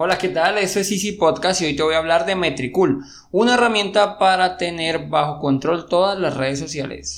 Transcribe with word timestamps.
Hola, 0.00 0.16
¿qué 0.16 0.28
tal? 0.28 0.58
Esto 0.58 0.78
es 0.78 0.92
Easy 0.92 1.10
Podcast 1.10 1.60
y 1.60 1.64
hoy 1.64 1.74
te 1.74 1.82
voy 1.82 1.94
a 1.94 1.98
hablar 1.98 2.24
de 2.24 2.36
Metricool, 2.36 3.04
una 3.32 3.54
herramienta 3.54 4.16
para 4.16 4.56
tener 4.56 5.08
bajo 5.08 5.40
control 5.40 5.88
todas 5.88 6.16
las 6.16 6.36
redes 6.36 6.60
sociales. 6.60 7.16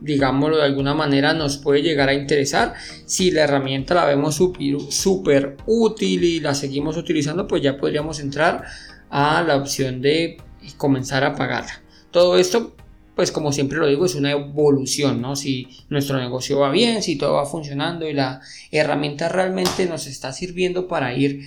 digámoslo 0.00 0.58
de 0.58 0.62
alguna 0.62 0.94
manera 0.94 1.34
nos 1.34 1.56
puede 1.56 1.82
llegar 1.82 2.08
a 2.08 2.14
interesar. 2.14 2.74
Si 3.04 3.32
la 3.32 3.42
herramienta 3.42 3.96
la 3.96 4.04
vemos 4.04 4.36
súper 4.36 5.56
útil 5.66 6.22
y 6.22 6.38
la 6.38 6.54
seguimos 6.54 6.96
utilizando, 6.96 7.48
pues 7.48 7.62
ya 7.62 7.76
podríamos 7.76 8.20
entrar 8.20 8.62
a 9.10 9.42
la 9.42 9.56
opción 9.56 10.00
de 10.00 10.36
y 10.62 10.72
comenzar 10.72 11.24
a 11.24 11.34
pagarla. 11.34 11.82
Todo 12.10 12.38
esto, 12.38 12.74
pues 13.14 13.32
como 13.32 13.52
siempre 13.52 13.78
lo 13.78 13.86
digo, 13.86 14.06
es 14.06 14.14
una 14.14 14.30
evolución, 14.30 15.20
¿no? 15.20 15.36
Si 15.36 15.68
nuestro 15.88 16.18
negocio 16.18 16.58
va 16.58 16.70
bien, 16.70 17.02
si 17.02 17.16
todo 17.16 17.34
va 17.34 17.46
funcionando 17.46 18.08
y 18.08 18.14
la 18.14 18.40
herramienta 18.70 19.28
realmente 19.28 19.86
nos 19.86 20.06
está 20.06 20.32
sirviendo 20.32 20.88
para 20.88 21.14
ir 21.14 21.42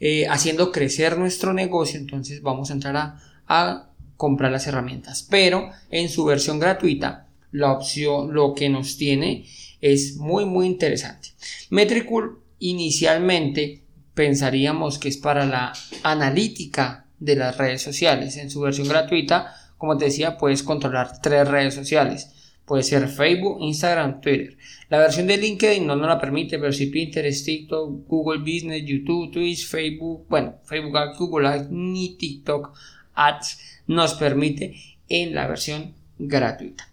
eh, 0.00 0.26
haciendo 0.28 0.72
crecer 0.72 1.18
nuestro 1.18 1.52
negocio, 1.52 1.98
entonces 1.98 2.42
vamos 2.42 2.70
a 2.70 2.74
entrar 2.74 2.96
a, 2.96 3.20
a 3.46 3.90
comprar 4.16 4.52
las 4.52 4.66
herramientas. 4.66 5.26
Pero 5.28 5.70
en 5.90 6.08
su 6.08 6.24
versión 6.24 6.58
gratuita, 6.58 7.28
la 7.52 7.72
opción, 7.72 8.34
lo 8.34 8.52
que 8.54 8.68
nos 8.68 8.96
tiene 8.96 9.46
es 9.80 10.16
muy, 10.16 10.44
muy 10.44 10.66
interesante. 10.66 11.28
Metricool 11.70 12.40
inicialmente 12.58 13.84
pensaríamos 14.14 14.98
que 14.98 15.08
es 15.08 15.16
para 15.16 15.46
la 15.46 15.72
analítica 16.02 17.03
de 17.24 17.36
las 17.36 17.56
redes 17.56 17.82
sociales. 17.82 18.36
En 18.36 18.50
su 18.50 18.60
versión 18.60 18.88
gratuita, 18.88 19.54
como 19.78 19.96
te 19.96 20.06
decía, 20.06 20.36
puedes 20.36 20.62
controlar 20.62 21.20
tres 21.22 21.48
redes 21.48 21.74
sociales. 21.74 22.30
Puede 22.64 22.82
ser 22.82 23.08
Facebook, 23.08 23.58
Instagram, 23.60 24.20
Twitter. 24.20 24.56
La 24.88 24.98
versión 24.98 25.26
de 25.26 25.36
LinkedIn 25.36 25.86
no 25.86 25.96
nos 25.96 26.08
la 26.08 26.20
permite, 26.20 26.58
pero 26.58 26.72
si 26.72 26.86
Pinterest, 26.86 27.44
TikTok, 27.44 28.06
Google 28.06 28.38
Business, 28.38 28.84
YouTube, 28.86 29.32
Twitch, 29.32 29.66
Facebook, 29.66 30.26
bueno, 30.28 30.54
Facebook, 30.64 30.96
Google 31.18 31.48
Ads, 31.48 31.70
ni 31.70 32.16
TikTok 32.16 32.72
Ads 33.14 33.58
nos 33.86 34.14
permite 34.14 34.74
en 35.08 35.34
la 35.34 35.46
versión 35.46 35.94
gratuita. 36.18 36.88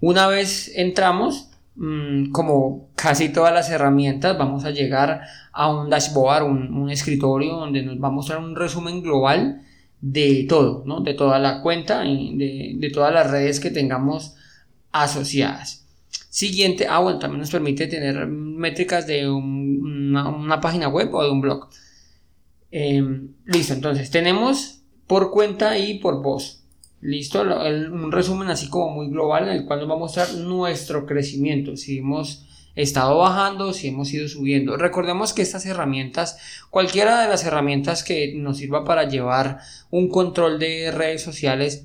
Una 0.00 0.28
vez 0.28 0.70
entramos, 0.76 1.50
mm, 1.74 2.30
como 2.30 2.88
casi 2.94 3.30
todas 3.30 3.52
las 3.52 3.70
herramientas, 3.70 4.38
vamos 4.38 4.64
a 4.64 4.70
llegar 4.70 5.22
a 5.52 5.68
un 5.68 5.90
dashboard, 5.90 6.44
un 6.44 6.90
escritorio 6.90 7.56
donde 7.56 7.82
nos 7.82 8.00
va 8.00 8.06
a 8.06 8.12
mostrar 8.12 8.38
un 8.38 8.54
resumen 8.54 9.02
global 9.02 9.62
de 10.00 10.46
todo, 10.48 10.84
¿no? 10.86 11.00
de 11.00 11.14
toda 11.14 11.38
la 11.38 11.60
cuenta 11.62 12.04
y 12.04 12.36
de, 12.78 12.90
todas 12.90 13.12
las 13.12 13.30
redes 13.30 13.60
que 13.60 13.70
tengamos 13.70 14.34
asociadas. 14.92 15.86
Siguiente, 16.30 16.86
ah, 16.88 17.00
bueno, 17.00 17.18
también 17.18 17.40
nos 17.40 17.50
permite 17.50 17.86
tener 17.86 18.26
métricas 18.26 19.06
de 19.06 19.28
una, 19.28 20.60
página 20.60 20.88
web 20.88 21.14
o 21.14 21.22
de 21.24 21.30
un 21.30 21.40
blog. 21.40 21.68
Em, 22.70 23.32
listo, 23.46 23.74
entonces 23.74 24.10
tenemos 24.10 24.82
por 25.06 25.30
cuenta 25.30 25.78
y 25.78 25.98
por 25.98 26.22
voz. 26.22 26.62
Listo, 27.00 27.42
un 27.42 28.10
resumen 28.12 28.48
así 28.48 28.68
como 28.68 28.90
muy 28.90 29.08
global 29.08 29.48
en 29.48 29.56
el 29.56 29.66
cual 29.66 29.80
nos 29.80 29.90
va 29.90 29.94
a 29.94 29.98
mostrar 29.98 30.34
nuestro 30.34 31.06
crecimiento. 31.06 31.76
Si 31.76 31.98
hemos 31.98 32.47
estado 32.74 33.18
bajando, 33.18 33.72
si 33.72 33.88
hemos 33.88 34.12
ido 34.12 34.28
subiendo. 34.28 34.76
Recordemos 34.76 35.32
que 35.32 35.42
estas 35.42 35.66
herramientas, 35.66 36.38
cualquiera 36.70 37.20
de 37.20 37.28
las 37.28 37.44
herramientas 37.44 38.04
que 38.04 38.34
nos 38.36 38.58
sirva 38.58 38.84
para 38.84 39.08
llevar 39.08 39.58
un 39.90 40.08
control 40.08 40.58
de 40.58 40.90
redes 40.90 41.22
sociales, 41.22 41.84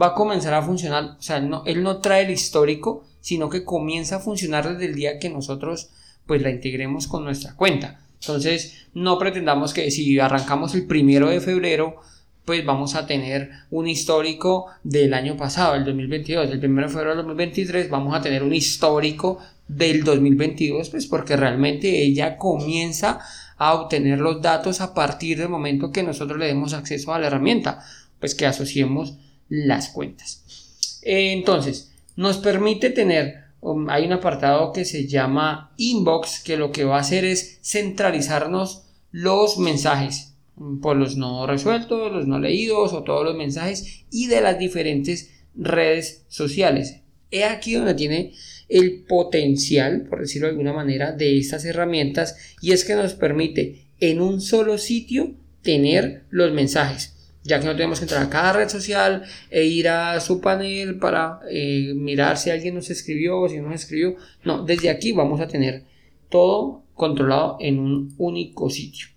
va 0.00 0.08
a 0.08 0.14
comenzar 0.14 0.54
a 0.54 0.62
funcionar. 0.62 1.16
O 1.18 1.22
sea, 1.22 1.40
no, 1.40 1.62
él 1.66 1.82
no 1.82 2.00
trae 2.00 2.24
el 2.24 2.30
histórico, 2.30 3.04
sino 3.20 3.48
que 3.48 3.64
comienza 3.64 4.16
a 4.16 4.20
funcionar 4.20 4.68
desde 4.68 4.86
el 4.86 4.94
día 4.94 5.18
que 5.18 5.30
nosotros 5.30 5.90
pues 6.26 6.42
la 6.42 6.50
integremos 6.50 7.06
con 7.06 7.24
nuestra 7.24 7.54
cuenta. 7.54 8.00
Entonces, 8.20 8.86
no 8.94 9.18
pretendamos 9.18 9.74
que 9.74 9.90
si 9.90 10.18
arrancamos 10.18 10.74
el 10.74 10.86
primero 10.86 11.28
de 11.28 11.40
febrero, 11.40 11.96
pues 12.44 12.64
vamos 12.64 12.94
a 12.94 13.06
tener 13.06 13.50
un 13.70 13.88
histórico 13.88 14.66
del 14.82 15.14
año 15.14 15.36
pasado, 15.36 15.74
el 15.74 15.84
2022, 15.84 16.50
el 16.50 16.60
primero 16.60 16.88
de 16.88 16.92
febrero 16.92 17.10
del 17.16 17.24
2023, 17.24 17.88
vamos 17.88 18.14
a 18.14 18.20
tener 18.20 18.42
un 18.42 18.52
histórico 18.52 19.38
del 19.66 20.04
2022, 20.04 20.90
pues 20.90 21.06
porque 21.06 21.36
realmente 21.36 22.02
ella 22.02 22.36
comienza 22.36 23.20
a 23.56 23.74
obtener 23.74 24.18
los 24.18 24.42
datos 24.42 24.80
a 24.80 24.94
partir 24.94 25.38
del 25.38 25.48
momento 25.48 25.90
que 25.90 26.02
nosotros 26.02 26.38
le 26.38 26.46
demos 26.46 26.74
acceso 26.74 27.14
a 27.14 27.18
la 27.18 27.28
herramienta, 27.28 27.82
pues 28.20 28.34
que 28.34 28.46
asociemos 28.46 29.16
las 29.48 29.88
cuentas. 29.88 31.00
Entonces, 31.02 31.92
nos 32.16 32.38
permite 32.38 32.90
tener, 32.90 33.44
um, 33.60 33.88
hay 33.88 34.04
un 34.06 34.12
apartado 34.12 34.72
que 34.72 34.84
se 34.84 35.06
llama 35.06 35.72
inbox, 35.76 36.42
que 36.42 36.56
lo 36.56 36.72
que 36.72 36.84
va 36.84 36.96
a 36.96 37.00
hacer 37.00 37.24
es 37.24 37.58
centralizarnos 37.62 38.82
los 39.10 39.58
mensajes, 39.58 40.33
por 40.80 40.96
los 40.96 41.16
no 41.16 41.46
resueltos, 41.46 42.12
los 42.12 42.26
no 42.26 42.38
leídos 42.38 42.92
o 42.92 43.02
todos 43.02 43.24
los 43.24 43.36
mensajes 43.36 44.04
y 44.10 44.26
de 44.26 44.40
las 44.40 44.58
diferentes 44.58 45.30
redes 45.54 46.24
sociales. 46.28 47.00
He 47.30 47.44
aquí 47.44 47.74
donde 47.74 47.94
tiene 47.94 48.32
el 48.68 49.04
potencial, 49.04 50.06
por 50.08 50.20
decirlo 50.20 50.46
de 50.46 50.52
alguna 50.52 50.72
manera, 50.72 51.12
de 51.12 51.38
estas 51.38 51.64
herramientas 51.64 52.56
y 52.60 52.72
es 52.72 52.84
que 52.84 52.94
nos 52.94 53.14
permite 53.14 53.86
en 54.00 54.20
un 54.20 54.40
solo 54.40 54.78
sitio 54.78 55.34
tener 55.62 56.24
los 56.30 56.52
mensajes 56.52 57.14
ya 57.44 57.60
que 57.60 57.66
no 57.66 57.76
tenemos 57.76 57.98
que 57.98 58.06
entrar 58.06 58.22
a 58.22 58.30
cada 58.30 58.54
red 58.54 58.68
social 58.68 59.22
e 59.50 59.64
ir 59.64 59.88
a 59.88 60.18
su 60.20 60.40
panel 60.40 60.98
para 60.98 61.40
eh, 61.50 61.92
mirar 61.94 62.38
si 62.38 62.50
alguien 62.50 62.74
nos 62.74 62.88
escribió 62.88 63.38
o 63.38 63.48
si 63.48 63.58
no 63.58 63.68
nos 63.68 63.82
escribió. 63.82 64.16
No, 64.44 64.64
desde 64.64 64.88
aquí 64.88 65.12
vamos 65.12 65.40
a 65.40 65.46
tener 65.46 65.84
todo 66.30 66.84
controlado 66.94 67.58
en 67.60 67.78
un 67.78 68.14
único 68.16 68.70
sitio. 68.70 69.08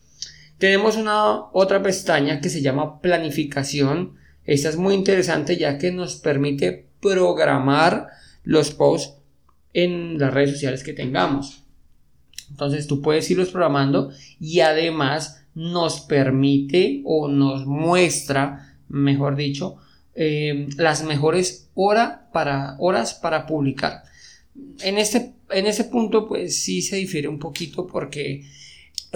Tenemos 0.58 0.98
una 0.98 1.52
otra 1.52 1.84
pestaña 1.84 2.42
que 2.42 2.50
se 2.50 2.62
llama 2.62 3.00
planificación. 3.00 4.16
Esta 4.46 4.70
es 4.70 4.78
muy 4.78 4.96
interesante 4.96 5.58
ya 5.58 5.78
que 5.78 5.92
nos 5.92 6.16
permite 6.16 6.88
programar 7.00 8.08
los 8.44 8.72
posts 8.72 9.14
en 9.74 10.18
las 10.18 10.34
redes 10.34 10.52
sociales 10.52 10.84
que 10.84 10.94
tengamos. 10.94 11.64
Entonces 12.50 12.88
tú 12.88 13.02
puedes 13.02 13.30
irlos 13.30 13.50
programando 13.50 14.12
y 14.40 14.62
además 14.62 15.44
nos 15.54 16.02
permite 16.02 17.02
o 17.06 17.28
nos 17.28 17.66
muestra, 17.66 18.78
mejor 18.88 19.36
dicho, 19.36 19.78
eh, 20.16 20.68
las 20.78 21.04
mejores 21.04 21.70
para, 22.34 22.76
horas 22.80 23.14
para 23.14 23.46
publicar. 23.46 24.04
En 24.82 24.98
este, 24.98 25.34
en 25.52 25.68
ese 25.68 25.84
punto 25.84 26.28
pues 26.28 26.64
sí 26.64 26.82
se 26.82 26.96
difiere 26.96 27.28
un 27.28 27.38
poquito 27.38 27.86
porque 27.86 28.44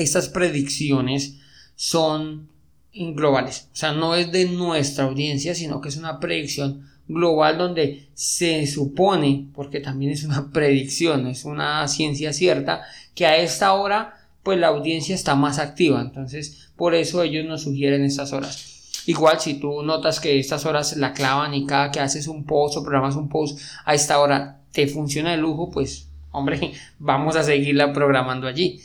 estas 0.01 0.29
predicciones 0.29 1.37
son 1.75 2.49
globales. 2.93 3.69
O 3.73 3.75
sea, 3.75 3.93
no 3.93 4.15
es 4.15 4.31
de 4.31 4.45
nuestra 4.45 5.05
audiencia, 5.05 5.55
sino 5.55 5.81
que 5.81 5.89
es 5.89 5.97
una 5.97 6.19
predicción 6.19 6.89
global 7.07 7.57
donde 7.57 8.07
se 8.13 8.65
supone, 8.67 9.47
porque 9.53 9.79
también 9.79 10.11
es 10.11 10.23
una 10.23 10.51
predicción, 10.53 11.27
es 11.27 11.45
una 11.45 11.87
ciencia 11.87 12.33
cierta, 12.33 12.83
que 13.15 13.25
a 13.25 13.37
esta 13.37 13.73
hora 13.73 14.17
pues 14.43 14.57
la 14.57 14.67
audiencia 14.67 15.13
está 15.13 15.35
más 15.35 15.59
activa, 15.59 16.01
entonces 16.01 16.69
por 16.75 16.95
eso 16.95 17.21
ellos 17.21 17.45
nos 17.45 17.63
sugieren 17.63 18.03
estas 18.03 18.33
horas. 18.33 19.03
Igual 19.05 19.39
si 19.39 19.55
tú 19.55 19.83
notas 19.83 20.19
que 20.19 20.39
estas 20.39 20.65
horas 20.65 20.97
la 20.97 21.13
clavan 21.13 21.53
y 21.53 21.65
cada 21.65 21.91
que 21.91 21.99
haces 21.99 22.27
un 22.27 22.45
post 22.45 22.77
o 22.77 22.83
programas 22.83 23.15
un 23.15 23.29
post 23.29 23.59
a 23.85 23.93
esta 23.93 24.19
hora 24.19 24.61
te 24.71 24.87
funciona 24.87 25.31
de 25.31 25.37
lujo, 25.37 25.69
pues 25.69 26.07
hombre, 26.31 26.73
vamos 26.99 27.35
a 27.35 27.43
seguirla 27.43 27.93
programando 27.93 28.47
allí. 28.47 28.81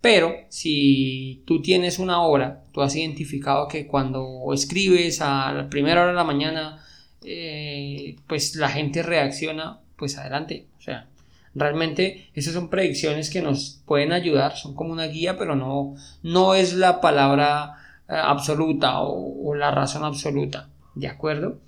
Pero 0.00 0.34
si 0.48 1.42
tú 1.46 1.60
tienes 1.60 1.98
una 1.98 2.22
hora, 2.22 2.64
tú 2.72 2.80
has 2.80 2.96
identificado 2.96 3.68
que 3.68 3.86
cuando 3.86 4.52
escribes 4.54 5.20
a 5.20 5.52
la 5.52 5.68
primera 5.68 6.00
hora 6.00 6.10
de 6.10 6.16
la 6.16 6.24
mañana, 6.24 6.84
eh, 7.22 8.16
pues 8.26 8.56
la 8.56 8.70
gente 8.70 9.02
reacciona, 9.02 9.80
pues 9.96 10.16
adelante. 10.16 10.68
O 10.78 10.82
sea, 10.82 11.08
realmente 11.54 12.30
esas 12.34 12.54
son 12.54 12.70
predicciones 12.70 13.28
que 13.28 13.42
nos 13.42 13.82
pueden 13.84 14.12
ayudar, 14.12 14.56
son 14.56 14.74
como 14.74 14.92
una 14.92 15.06
guía, 15.06 15.36
pero 15.36 15.54
no, 15.54 15.94
no 16.22 16.54
es 16.54 16.74
la 16.74 17.02
palabra 17.02 17.74
eh, 18.08 18.14
absoluta 18.14 19.00
o, 19.02 19.50
o 19.50 19.54
la 19.54 19.70
razón 19.70 20.04
absoluta. 20.04 20.70
¿De 20.94 21.08
acuerdo? 21.08 21.60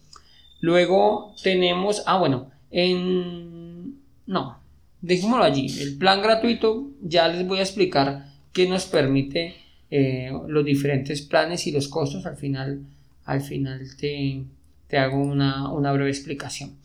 Luego 0.61 1.35
tenemos, 1.43 2.03
ah, 2.07 2.19
bueno, 2.19 2.51
en... 2.71 4.01
No, 4.25 4.62
dejémoslo 5.03 5.45
allí. 5.45 5.67
El 5.81 5.99
plan 5.99 6.23
gratuito 6.23 6.91
ya 7.03 7.29
les 7.29 7.47
voy 7.47 7.59
a 7.59 7.63
explicar 7.63 8.27
qué 8.53 8.67
nos 8.67 8.87
permite 8.87 9.57
eh, 9.91 10.33
los 10.49 10.65
diferentes 10.65 11.21
planes 11.23 11.67
y 11.67 11.73
los 11.73 11.89
costos. 11.89 12.25
Al 12.25 12.37
final, 12.37 12.81
al 13.25 13.43
final 13.43 13.87
te, 13.99 14.45
te 14.87 14.97
hago 14.97 15.19
una, 15.19 15.71
una, 15.71 15.93
breve 15.93 16.11
explicación. 16.11 16.77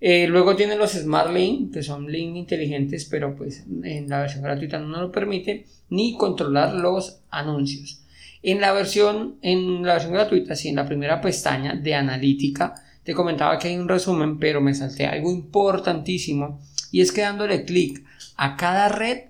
Eh, 0.00 0.28
luego 0.28 0.54
tienen 0.54 0.78
los 0.78 0.92
Smart 0.92 1.34
Link, 1.34 1.72
que 1.72 1.82
son 1.82 2.10
links 2.10 2.38
inteligentes, 2.38 3.06
pero 3.06 3.34
pues 3.34 3.64
en 3.82 4.08
la 4.08 4.20
versión 4.20 4.44
gratuita 4.44 4.78
no 4.78 5.00
lo 5.00 5.10
permite, 5.10 5.66
ni 5.90 6.16
controlar 6.16 6.74
los 6.74 7.20
anuncios. 7.30 8.02
En 8.40 8.60
la 8.60 8.72
versión, 8.72 9.38
en 9.42 9.82
la 9.82 9.94
versión 9.94 10.12
gratuita, 10.12 10.54
sí, 10.54 10.68
en 10.68 10.76
la 10.76 10.86
primera 10.86 11.20
pestaña 11.20 11.74
de 11.74 11.96
analítica, 11.96 12.74
te 13.02 13.14
comentaba 13.14 13.58
que 13.58 13.68
hay 13.68 13.76
un 13.76 13.88
resumen, 13.88 14.38
pero 14.38 14.60
me 14.60 14.74
salté 14.74 15.06
algo 15.06 15.32
importantísimo 15.32 16.60
y 16.90 17.00
es 17.00 17.12
que 17.12 17.22
dándole 17.22 17.64
clic 17.64 18.04
a 18.36 18.56
cada 18.56 18.88
red 18.88 19.24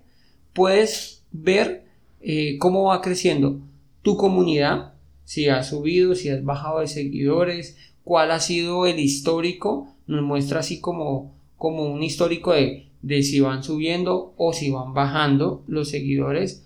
puedes 0.52 1.22
ver 1.32 1.84
eh, 2.20 2.58
cómo 2.58 2.84
va 2.84 3.00
creciendo 3.00 3.60
tu 4.02 4.16
comunidad, 4.16 4.94
si 5.24 5.48
has 5.48 5.68
subido, 5.68 6.14
si 6.14 6.30
has 6.30 6.44
bajado 6.44 6.80
de 6.80 6.86
seguidores, 6.86 7.76
cuál 8.04 8.30
ha 8.30 8.40
sido 8.40 8.86
el 8.86 8.98
histórico, 8.98 9.94
nos 10.06 10.22
muestra 10.22 10.60
así 10.60 10.80
como, 10.80 11.34
como 11.56 11.84
un 11.84 12.02
histórico 12.02 12.52
de, 12.52 12.86
de 13.02 13.22
si 13.22 13.40
van 13.40 13.62
subiendo 13.62 14.32
o 14.36 14.52
si 14.52 14.70
van 14.70 14.94
bajando 14.94 15.62
los 15.66 15.90
seguidores, 15.90 16.64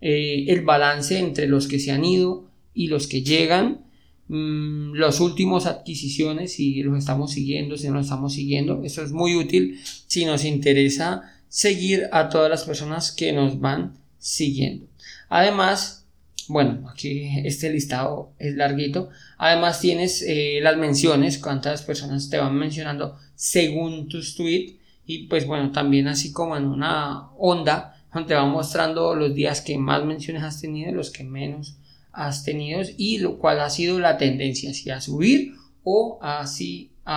eh, 0.00 0.46
el 0.48 0.62
balance 0.64 1.18
entre 1.18 1.46
los 1.46 1.68
que 1.68 1.78
se 1.78 1.92
han 1.92 2.04
ido 2.04 2.44
y 2.72 2.86
los 2.86 3.06
que 3.06 3.22
llegan, 3.22 3.84
Mm, 4.32 4.92
los 4.94 5.18
últimos 5.18 5.66
adquisiciones, 5.66 6.52
si 6.52 6.84
los 6.84 6.96
estamos 6.96 7.32
siguiendo, 7.32 7.76
si 7.76 7.88
no 7.88 7.94
los 7.94 8.06
estamos 8.06 8.32
siguiendo. 8.32 8.80
Eso 8.84 9.02
es 9.02 9.10
muy 9.10 9.34
útil 9.34 9.80
si 10.06 10.24
nos 10.24 10.44
interesa 10.44 11.22
seguir 11.48 12.08
a 12.12 12.28
todas 12.28 12.48
las 12.48 12.62
personas 12.62 13.10
que 13.10 13.32
nos 13.32 13.58
van 13.58 13.98
siguiendo. 14.20 14.86
Además, 15.28 16.06
bueno, 16.46 16.88
aquí 16.88 17.28
este 17.44 17.70
listado 17.70 18.32
es 18.38 18.54
larguito. 18.54 19.08
Además 19.36 19.80
tienes 19.80 20.22
eh, 20.22 20.60
las 20.62 20.76
menciones, 20.76 21.38
cuántas 21.38 21.82
personas 21.82 22.30
te 22.30 22.38
van 22.38 22.54
mencionando 22.54 23.18
según 23.34 24.08
tus 24.08 24.36
tweets. 24.36 24.74
Y 25.06 25.26
pues 25.26 25.44
bueno, 25.44 25.72
también 25.72 26.06
así 26.06 26.30
como 26.30 26.56
en 26.56 26.66
una 26.66 27.30
onda, 27.36 28.00
te 28.28 28.34
va 28.34 28.46
mostrando 28.46 29.16
los 29.16 29.34
días 29.34 29.60
que 29.60 29.76
más 29.76 30.04
menciones 30.04 30.44
has 30.44 30.60
tenido 30.60 30.92
los 30.92 31.10
que 31.10 31.24
menos 31.24 31.79
has 32.12 32.44
tenido 32.44 32.80
y 32.96 33.18
lo 33.18 33.38
cual 33.38 33.60
ha 33.60 33.70
sido 33.70 33.98
la 33.98 34.18
tendencia, 34.18 34.74
si 34.74 34.90
a 34.90 35.00
subir 35.00 35.54
o 35.84 36.18
a, 36.22 36.46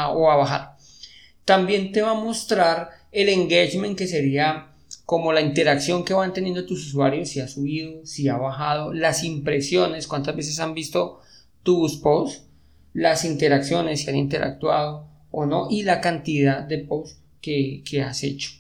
o 0.10 0.31
a 0.31 0.36
bajar. 0.36 0.75
También 1.45 1.92
te 1.92 2.01
va 2.01 2.12
a 2.12 2.16
mostrar 2.16 2.90
el 3.12 3.30
engagement 3.30 3.98
que 3.98 4.07
sería 4.07 4.69
como 5.06 5.34
la 5.34 5.42
interacción 5.42 6.06
que 6.06 6.13
van 6.13 6.34
teniendo 6.34 6.66
tus 6.66 6.88
usuarios, 6.88 7.30
si 7.30 7.40
ha 7.40 7.48
subido, 7.48 8.06
si 8.06 8.30
ha 8.30 8.38
bajado, 8.38 8.94
las 8.94 9.24
impresiones, 9.24 10.07
cuántas 10.07 10.36
veces 10.36 10.60
han 10.60 10.74
visto 10.74 11.19
tus 11.63 11.98
posts, 11.98 12.44
las 12.94 13.25
interacciones, 13.25 14.01
si 14.01 14.10
han 14.10 14.16
interactuado 14.16 15.07
o 15.31 15.45
no, 15.45 15.68
y 15.69 15.84
la 15.84 16.00
cantidad 16.00 16.62
de 16.62 16.80
posts 16.80 17.19
que, 17.42 17.84
que 17.86 18.01
has 18.01 18.24
hecho. 18.24 18.51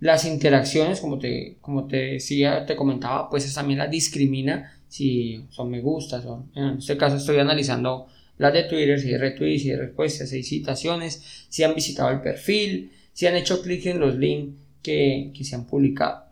Las 0.00 0.24
interacciones, 0.24 1.00
como 1.00 1.18
te, 1.18 1.56
como 1.60 1.86
te 1.86 1.96
decía, 2.12 2.64
te 2.66 2.76
comentaba, 2.76 3.28
pues 3.28 3.52
también 3.52 3.80
las 3.80 3.90
discrimina 3.90 4.77
si 4.88 5.44
son 5.50 5.70
me 5.70 5.80
gustas, 5.80 6.22
son, 6.22 6.50
en 6.54 6.78
este 6.78 6.96
caso 6.96 7.16
estoy 7.16 7.38
analizando 7.38 8.06
las 8.38 8.52
de 8.52 8.64
Twitter, 8.64 9.00
si 9.00 9.08
hay 9.08 9.18
retweets, 9.18 9.62
si 9.62 9.70
hay 9.70 9.76
respuestas, 9.76 10.28
si 10.30 10.36
hay 10.36 10.42
citaciones, 10.42 11.46
si 11.48 11.64
han 11.64 11.74
visitado 11.74 12.10
el 12.10 12.20
perfil, 12.20 12.92
si 13.12 13.26
han 13.26 13.36
hecho 13.36 13.62
clic 13.62 13.86
en 13.86 14.00
los 14.00 14.16
links 14.16 14.56
que, 14.82 15.32
que 15.34 15.44
se 15.44 15.56
han 15.56 15.66
publicado. 15.66 16.28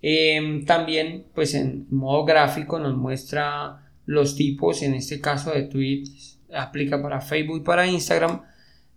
Em, 0.00 0.64
también, 0.64 1.24
pues 1.34 1.54
en 1.54 1.86
modo 1.90 2.24
gráfico 2.24 2.78
nos 2.78 2.96
muestra 2.96 3.82
los 4.06 4.34
tipos, 4.34 4.82
en 4.82 4.94
este 4.94 5.20
caso 5.20 5.52
de 5.52 5.62
tweets, 5.62 6.38
aplica 6.52 7.00
para 7.00 7.20
Facebook 7.20 7.58
y 7.58 7.64
para 7.64 7.86
Instagram, 7.86 8.42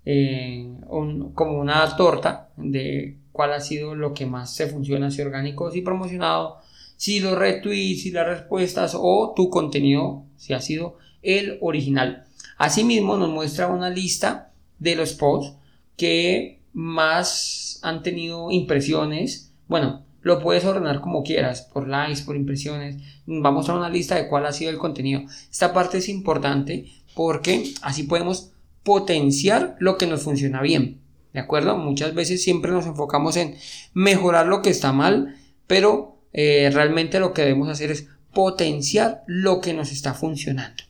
eh, 0.06 0.68
como 0.88 1.60
una 1.60 1.96
torta 1.96 2.50
de 2.58 3.18
cuál 3.32 3.54
ha 3.54 3.60
sido 3.60 3.96
lo 3.96 4.14
que 4.14 4.26
más 4.26 4.56
se 4.56 4.68
funciona, 4.68 5.12
si 5.12 5.22
orgánicos 5.22 5.76
y 5.76 5.82
promocionado, 5.82 6.60
si 6.96 7.20
los 7.20 7.38
retweets, 7.38 8.04
si 8.04 8.12
las 8.12 8.28
respuestas 8.28 8.96
o 8.98 9.34
tu 9.36 9.50
contenido, 9.50 10.26
si 10.38 10.54
ha 10.54 10.62
sido 10.62 10.98
el 11.22 11.58
original. 11.62 12.26
Asimismo 12.58 13.18
nos 13.18 13.30
muestra 13.30 13.68
una 13.68 13.90
lista 13.90 14.52
de 14.80 14.96
los 14.96 15.14
posts 15.14 15.58
que 15.98 16.62
más 16.74 17.80
han 17.82 18.04
tenido 18.04 18.52
impresiones. 18.52 19.52
Bueno, 19.68 20.06
lo 20.22 20.40
puedes 20.40 20.66
ordenar 20.66 21.02
como 21.02 21.24
quieras, 21.24 21.70
por 21.74 21.88
likes, 21.88 22.24
por 22.24 22.36
impresiones. 22.36 22.98
Vamos 23.26 23.70
a 23.70 23.76
una 23.76 23.90
lista 23.90 24.16
de 24.16 24.28
cuál 24.28 24.46
ha 24.46 24.54
sido 24.54 24.72
el 24.72 24.78
contenido. 24.78 25.22
Esta 25.52 25.74
parte 25.74 26.00
es 26.00 26.10
importante 26.10 26.86
porque 27.14 27.74
así 27.82 28.04
podemos 28.04 28.52
potenciar 28.84 29.76
lo 29.80 29.98
que 29.98 30.08
nos 30.08 30.24
funciona 30.24 30.62
bien. 30.62 31.02
¿De 31.34 31.40
acuerdo? 31.40 31.78
Muchas 31.78 32.14
veces 32.14 32.44
siempre 32.44 32.72
nos 32.72 32.86
enfocamos 32.86 33.36
en 33.36 33.56
mejorar 33.94 34.48
lo 34.48 34.62
que 34.62 34.70
está 34.70 34.94
mal, 34.94 35.36
pero 35.68 36.15
eh, 36.38 36.70
realmente 36.70 37.18
lo 37.22 37.32
que 37.32 37.44
debemos 37.44 37.70
hacer 37.70 37.92
es 37.92 38.10
potenciar 38.34 39.24
lo 39.26 39.62
que 39.62 39.74
nos 39.74 39.94
está 39.94 40.14
funcionando. 40.14 40.84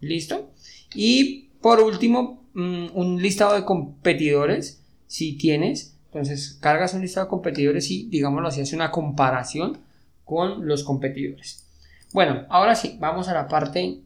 ¿Listo? 0.00 0.52
Y 0.94 1.50
por 1.60 1.80
último, 1.80 2.48
mm, 2.54 2.86
un 2.94 3.20
listado 3.20 3.54
de 3.54 3.66
competidores, 3.66 4.82
si 5.06 5.36
tienes, 5.36 5.98
entonces 6.06 6.56
cargas 6.62 6.94
un 6.94 7.02
listado 7.02 7.26
de 7.26 7.30
competidores 7.30 7.90
y, 7.90 8.08
digámoslo 8.08 8.48
así, 8.48 8.62
hace 8.62 8.74
una 8.74 8.90
comparación 8.90 9.80
con 10.24 10.66
los 10.66 10.82
competidores. 10.82 11.66
Bueno, 12.14 12.46
ahora 12.48 12.74
sí, 12.74 12.96
vamos 12.98 13.28
a 13.28 13.34
la 13.34 13.48
parte, 13.48 14.00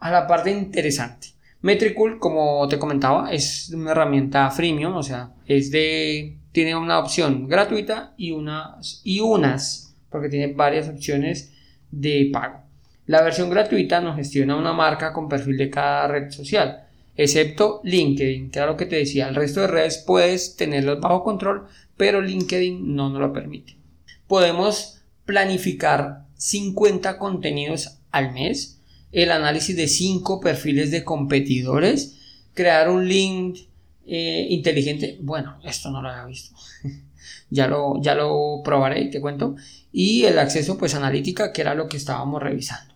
a 0.00 0.10
la 0.10 0.26
parte 0.26 0.50
interesante. 0.50 1.28
Metricool, 1.60 2.18
como 2.18 2.66
te 2.66 2.80
comentaba, 2.80 3.32
es 3.32 3.70
una 3.72 3.92
herramienta 3.92 4.50
freemium, 4.50 4.96
o 4.96 5.04
sea, 5.04 5.34
es 5.46 5.70
de, 5.70 6.36
tiene 6.50 6.74
una 6.74 6.98
opción 6.98 7.46
gratuita 7.46 8.12
y 8.16 8.32
unas, 8.32 9.02
y 9.04 9.20
unas 9.20 9.91
porque 10.12 10.28
tiene 10.28 10.52
varias 10.52 10.88
opciones 10.88 11.52
de 11.90 12.30
pago. 12.32 12.60
La 13.06 13.22
versión 13.22 13.50
gratuita 13.50 14.00
nos 14.00 14.16
gestiona 14.16 14.56
una 14.56 14.72
marca 14.72 15.12
con 15.12 15.28
perfil 15.28 15.56
de 15.56 15.70
cada 15.70 16.06
red 16.06 16.30
social, 16.30 16.86
excepto 17.16 17.80
LinkedIn, 17.82 18.50
que 18.50 18.58
era 18.58 18.68
lo 18.68 18.76
que 18.76 18.86
te 18.86 18.96
decía. 18.96 19.28
El 19.28 19.34
resto 19.34 19.62
de 19.62 19.66
redes 19.66 20.04
puedes 20.06 20.56
tenerlos 20.56 21.00
bajo 21.00 21.24
control, 21.24 21.66
pero 21.96 22.20
LinkedIn 22.20 22.94
no 22.94 23.10
nos 23.10 23.20
lo 23.20 23.32
permite. 23.32 23.76
Podemos 24.28 25.02
planificar 25.24 26.26
50 26.36 27.18
contenidos 27.18 27.98
al 28.10 28.32
mes, 28.32 28.80
el 29.10 29.30
análisis 29.30 29.76
de 29.76 29.88
5 29.88 30.40
perfiles 30.40 30.90
de 30.90 31.04
competidores, 31.04 32.18
crear 32.54 32.88
un 32.88 33.08
link 33.08 33.58
eh, 34.06 34.46
inteligente. 34.50 35.18
Bueno, 35.20 35.58
esto 35.64 35.90
no 35.90 36.02
lo 36.02 36.08
había 36.08 36.26
visto. 36.26 36.54
ya, 37.50 37.68
lo, 37.68 38.00
ya 38.00 38.14
lo 38.14 38.60
probaré 38.64 39.02
y 39.02 39.10
te 39.10 39.20
cuento 39.20 39.56
y 39.92 40.24
el 40.24 40.38
acceso 40.38 40.78
pues 40.78 40.94
analítica 40.94 41.52
que 41.52 41.60
era 41.60 41.74
lo 41.74 41.88
que 41.88 41.98
estábamos 41.98 42.42
revisando. 42.42 42.94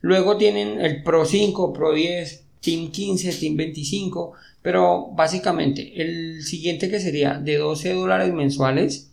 Luego 0.00 0.36
tienen 0.36 0.80
el 0.80 1.02
Pro 1.02 1.24
5, 1.24 1.72
Pro 1.72 1.92
10, 1.92 2.44
Team 2.60 2.90
15, 2.90 3.32
Team 3.34 3.56
25, 3.56 4.32
pero 4.62 5.08
básicamente 5.12 6.00
el 6.00 6.42
siguiente 6.42 6.88
que 6.88 7.00
sería 7.00 7.34
de 7.34 7.58
12 7.58 7.92
dólares 7.92 8.32
mensuales, 8.32 9.10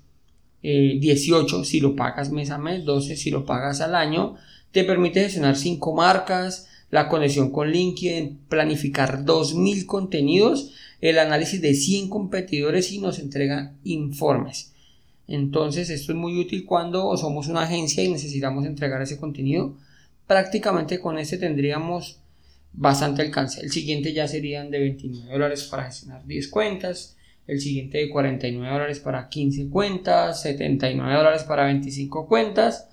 18 0.61 1.61
eh, 1.61 1.65
si 1.65 1.79
lo 1.79 1.95
pagas 1.95 2.31
mes 2.31 2.49
a 2.49 2.57
mes, 2.57 2.85
12 2.85 3.17
si 3.17 3.29
lo 3.29 3.45
pagas 3.45 3.81
al 3.81 3.93
año, 3.93 4.35
te 4.71 4.83
permite 4.83 5.21
gestionar 5.21 5.55
5 5.55 5.93
marcas, 5.93 6.67
la 6.91 7.09
conexión 7.09 7.51
con 7.51 7.71
LinkedIn, 7.71 8.39
planificar 8.47 9.25
2000 9.25 9.85
contenidos, 9.85 10.73
el 11.01 11.19
análisis 11.19 11.61
de 11.61 11.73
100 11.73 12.09
competidores 12.09 12.91
y 12.91 12.99
nos 12.99 13.19
entrega 13.19 13.73
informes. 13.83 14.71
Entonces 15.27 15.89
esto 15.89 16.11
es 16.11 16.17
muy 16.17 16.39
útil 16.39 16.65
cuando 16.65 17.15
somos 17.17 17.47
una 17.47 17.63
agencia 17.63 18.03
y 18.03 18.11
necesitamos 18.11 18.65
entregar 18.65 19.01
ese 19.01 19.17
contenido. 19.17 19.75
Prácticamente 20.27 20.99
con 20.99 21.17
este 21.17 21.37
tendríamos 21.37 22.19
bastante 22.73 23.21
alcance. 23.21 23.61
El 23.61 23.71
siguiente 23.71 24.13
ya 24.13 24.27
serían 24.27 24.69
de 24.69 24.79
29 24.79 25.31
dólares 25.31 25.63
para 25.63 25.85
gestionar 25.85 26.25
10 26.25 26.47
cuentas. 26.49 27.17
El 27.47 27.59
siguiente 27.59 27.99
de 27.99 28.09
49 28.09 28.71
dólares 28.71 28.99
para 28.99 29.29
15 29.29 29.69
cuentas. 29.69 30.41
79 30.41 31.13
dólares 31.13 31.43
para 31.43 31.65
25 31.65 32.27
cuentas. 32.27 32.87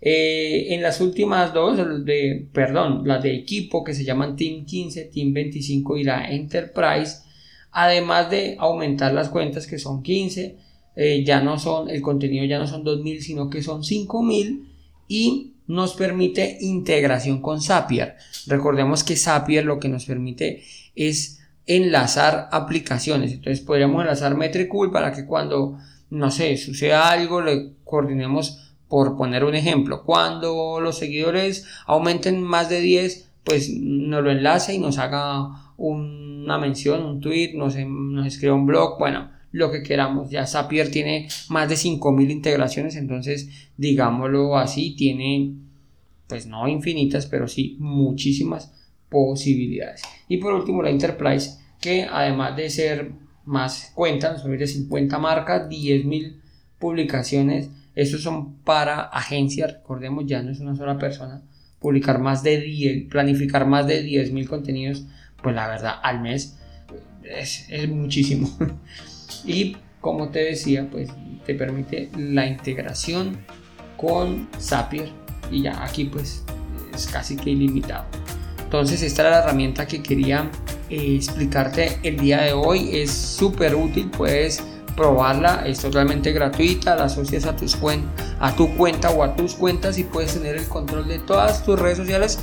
Eh, 0.00 0.74
en 0.74 0.82
las 0.82 1.00
últimas 1.00 1.54
dos, 1.54 1.78
de, 2.04 2.48
perdón, 2.52 3.02
las 3.06 3.22
de 3.22 3.34
equipo 3.34 3.82
que 3.82 3.94
se 3.94 4.04
llaman 4.04 4.36
Team 4.36 4.64
15, 4.64 5.04
Team 5.04 5.32
25 5.32 5.96
y 5.96 6.04
la 6.04 6.30
Enterprise, 6.30 7.22
además 7.72 8.30
de 8.30 8.56
aumentar 8.58 9.12
las 9.12 9.28
cuentas 9.28 9.66
que 9.66 9.78
son 9.78 10.02
15, 10.02 10.56
eh, 10.96 11.24
ya 11.24 11.40
no 11.40 11.58
son, 11.58 11.90
el 11.90 12.02
contenido 12.02 12.44
ya 12.44 12.58
no 12.58 12.66
son 12.66 12.84
2000, 12.84 13.22
sino 13.22 13.50
que 13.50 13.62
son 13.62 13.84
5000 13.84 14.68
y 15.08 15.52
nos 15.66 15.94
permite 15.94 16.58
integración 16.60 17.40
con 17.40 17.60
Zapier. 17.60 18.16
Recordemos 18.46 19.02
que 19.02 19.16
Zapier 19.16 19.64
lo 19.64 19.78
que 19.80 19.88
nos 19.88 20.04
permite 20.04 20.62
es 20.94 21.40
enlazar 21.66 22.48
aplicaciones. 22.52 23.32
Entonces 23.32 23.64
podríamos 23.64 24.00
enlazar 24.00 24.36
Metricool 24.36 24.92
para 24.92 25.12
que 25.12 25.26
cuando, 25.26 25.78
no 26.10 26.30
sé, 26.30 26.56
suceda 26.56 27.10
algo, 27.10 27.42
le 27.42 27.72
coordinemos 27.84 28.65
por 28.88 29.16
poner 29.16 29.44
un 29.44 29.54
ejemplo. 29.54 30.04
Cuando 30.04 30.80
los 30.80 30.98
seguidores 30.98 31.66
aumenten 31.86 32.42
más 32.42 32.68
de 32.68 32.80
10, 32.80 33.28
pues 33.44 33.70
nos 33.70 34.22
lo 34.22 34.30
enlace 34.30 34.74
y 34.74 34.78
nos 34.78 34.98
haga 34.98 35.72
una 35.76 36.58
mención, 36.58 37.04
un 37.04 37.20
tweet, 37.20 37.52
nos, 37.54 37.76
nos 37.76 38.26
escriba 38.26 38.54
un 38.54 38.66
blog, 38.66 38.98
bueno, 38.98 39.30
lo 39.52 39.70
que 39.70 39.82
queramos. 39.82 40.30
Ya 40.30 40.46
Zapier 40.46 40.90
tiene 40.90 41.28
más 41.48 41.68
de 41.68 41.76
5000 41.76 42.30
integraciones, 42.30 42.96
entonces 42.96 43.48
digámoslo 43.76 44.56
así, 44.56 44.94
tiene 44.96 45.54
pues 46.28 46.46
no 46.46 46.66
infinitas, 46.68 47.26
pero 47.26 47.48
sí 47.48 47.76
muchísimas 47.78 48.72
posibilidades. 49.08 50.02
Y 50.28 50.38
por 50.38 50.54
último 50.54 50.82
la 50.82 50.90
Enterprise, 50.90 51.58
que 51.80 52.04
además 52.04 52.56
de 52.56 52.70
ser 52.70 53.12
más 53.44 53.92
cuentas, 53.94 54.32
nos 54.32 54.42
permite 54.42 54.66
50 54.66 55.18
marcas, 55.18 55.68
10.000 55.68 56.36
publicaciones. 56.78 57.70
Estos 57.96 58.22
son 58.22 58.56
para 58.58 59.00
agencias, 59.00 59.72
recordemos, 59.72 60.26
ya 60.26 60.42
no 60.42 60.50
es 60.50 60.60
una 60.60 60.76
sola 60.76 60.98
persona. 60.98 61.42
Publicar 61.80 62.20
más 62.20 62.42
de 62.42 62.60
10, 62.60 63.08
planificar 63.08 63.66
más 63.66 63.86
de 63.86 64.04
10.000 64.04 64.46
contenidos, 64.46 65.06
pues 65.42 65.54
la 65.54 65.66
verdad, 65.66 65.94
al 66.02 66.20
mes 66.20 66.58
es, 67.22 67.88
muchísimo. 67.88 68.50
y 69.46 69.76
como 70.02 70.28
te 70.28 70.40
decía, 70.40 70.88
pues 70.90 71.08
te 71.46 71.54
permite 71.54 72.10
la 72.16 72.46
integración 72.46 73.38
con 73.96 74.48
Zapier 74.60 75.08
y 75.50 75.62
ya 75.62 75.82
aquí 75.82 76.04
pues 76.04 76.44
es 76.94 77.06
casi 77.06 77.36
que 77.36 77.50
ilimitado. 77.50 78.04
Entonces 78.62 79.02
esta 79.02 79.22
era 79.22 79.30
la 79.30 79.38
herramienta 79.38 79.86
que 79.86 80.02
quería 80.02 80.50
eh, 80.90 81.16
explicarte 81.16 81.98
el 82.02 82.18
día 82.18 82.42
de 82.42 82.52
hoy. 82.52 82.90
Es 82.92 83.10
súper 83.10 83.74
útil, 83.74 84.10
puedes 84.10 84.62
probarla, 84.96 85.64
es 85.66 85.80
totalmente 85.80 86.32
gratuita, 86.32 86.96
la 86.96 87.04
asocias 87.04 87.44
a, 87.46 87.54
tus 87.54 87.76
a 88.40 88.56
tu 88.56 88.74
cuenta 88.76 89.10
o 89.10 89.22
a 89.22 89.36
tus 89.36 89.54
cuentas 89.54 89.98
y 89.98 90.04
puedes 90.04 90.34
tener 90.34 90.56
el 90.56 90.66
control 90.68 91.06
de 91.06 91.18
todas 91.18 91.64
tus 91.64 91.78
redes 91.78 91.98
sociales 91.98 92.38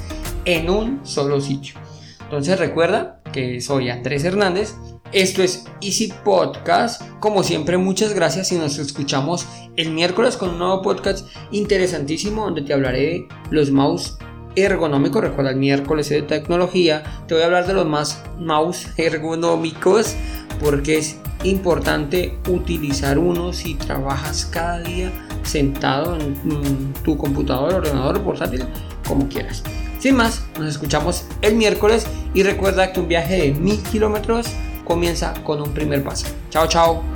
en 0.45 0.69
un 0.69 0.99
solo 1.03 1.41
sitio. 1.41 1.75
Entonces 2.21 2.59
recuerda 2.59 3.21
que 3.31 3.59
soy 3.61 3.89
Andrés 3.89 4.23
Hernández 4.23 4.75
esto 5.13 5.43
es 5.43 5.65
Easy 5.79 6.11
Podcast. 6.23 7.03
Como 7.19 7.43
siempre, 7.43 7.77
muchas 7.77 8.15
gracias 8.15 8.51
y 8.51 8.55
nos 8.55 8.79
escuchamos 8.79 9.45
el 9.75 9.91
miércoles 9.91 10.37
con 10.37 10.49
un 10.49 10.57
nuevo 10.57 10.81
podcast 10.81 11.27
interesantísimo 11.51 12.45
donde 12.45 12.63
te 12.63 12.73
hablaré 12.73 12.99
de 12.99 13.27
los 13.51 13.69
mouse 13.69 14.17
ergonómicos. 14.55 15.21
Recuerda, 15.21 15.51
el 15.51 15.57
miércoles 15.57 16.09
de 16.09 16.23
tecnología. 16.23 17.03
Te 17.27 17.35
voy 17.35 17.43
a 17.43 17.45
hablar 17.45 17.67
de 17.67 17.75
los 17.75 17.85
más 17.85 18.23
mouse 18.39 18.87
ergonómicos 18.97 20.15
porque 20.59 20.97
es 20.97 21.17
importante 21.43 22.37
utilizar 22.47 23.17
uno 23.17 23.53
si 23.53 23.75
trabajas 23.75 24.45
cada 24.45 24.79
día 24.79 25.11
sentado 25.43 26.17
en 26.17 26.93
tu 27.03 27.17
computador, 27.17 27.75
ordenador, 27.75 28.21
portátil, 28.21 28.65
como 29.07 29.27
quieras. 29.27 29.63
Sin 29.99 30.15
más, 30.15 30.43
nos 30.59 30.69
escuchamos 30.69 31.25
el 31.41 31.55
miércoles 31.55 32.05
y 32.33 32.43
recuerda 32.43 32.91
que 32.91 32.99
un 32.99 33.07
viaje 33.07 33.41
de 33.41 33.53
mil 33.53 33.81
kilómetros 33.83 34.47
comienza 34.83 35.33
con 35.43 35.61
un 35.61 35.73
primer 35.73 36.03
paso. 36.03 36.27
Chao, 36.49 36.67
chao. 36.67 37.12